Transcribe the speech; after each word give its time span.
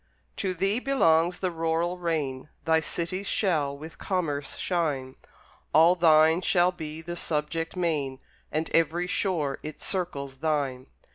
To 0.37 0.55
thee 0.55 0.79
belongs 0.79 1.37
the 1.41 1.51
rural 1.51 1.99
reign; 1.99 2.49
Thy 2.65 2.79
cities 2.79 3.27
shall 3.27 3.77
with 3.77 3.99
commerce 3.99 4.57
shine; 4.57 5.15
All 5.75 5.93
thine 5.93 6.41
shall 6.41 6.71
be 6.71 7.03
the 7.03 7.15
subject 7.15 7.75
main, 7.75 8.17
And 8.51 8.67
every 8.71 9.05
shore 9.05 9.59
it 9.61 9.79
circles 9.79 10.37
thine. 10.37 10.87